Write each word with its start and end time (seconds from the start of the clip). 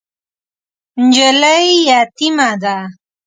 نجلۍ 1.11 1.65
یتیمه 1.89 2.49
ده. 2.61 2.75